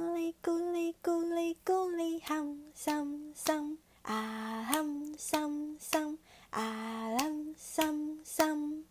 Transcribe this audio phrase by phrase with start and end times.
[0.00, 6.16] 哩咕哩咕哩咕哩，hum sum sum，啊 hum sum sum，
[6.48, 8.84] 啊 lum sum sum，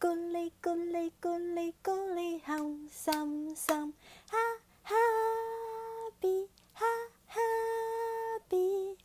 [0.00, 3.92] 咕哩咕哩咕哩咕哩，hum sum sum，
[4.30, 4.38] 哈
[4.82, 4.94] 哈
[6.20, 6.86] 比哈
[7.26, 7.40] 哈
[8.48, 8.96] 比，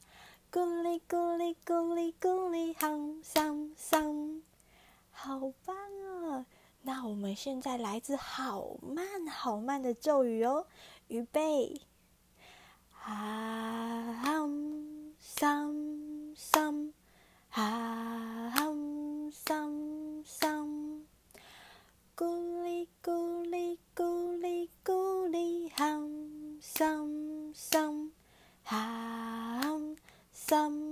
[0.50, 4.42] 咕哩咕哩咕哩咕哩，hum sum sum，
[5.12, 6.05] 好棒！
[6.88, 10.68] 那我们现在来自好慢好慢的咒语哦，
[11.08, 11.82] 预备，
[13.04, 16.92] 啊哼，some some，
[17.50, 21.02] 啊哼，some some，
[22.16, 28.12] 咕哩咕哩咕哩咕哩哼，some some，
[28.66, 29.98] 啊哼
[30.32, 30.85] 桑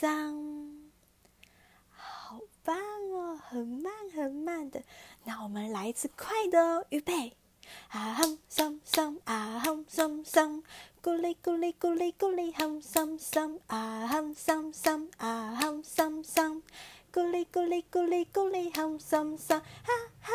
[0.00, 0.34] 脏，
[1.90, 2.74] 好棒
[3.10, 4.82] 哦，很慢很慢的。
[5.24, 7.36] 那我们来一次快的哦，预备，
[7.90, 10.62] 啊哼桑桑，啊哼桑桑，
[11.02, 16.62] 咕哩咕哩咕哩咕哩哼桑桑，啊哼桑桑，啊哼桑桑，
[17.12, 20.32] 咕哩咕哩咕哩咕哩哼桑桑，哈哈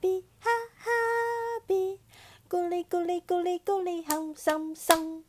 [0.00, 0.90] 比哈哈
[1.66, 2.00] 比，
[2.48, 5.24] 咕哩咕哩咕哩咕哩哼桑桑。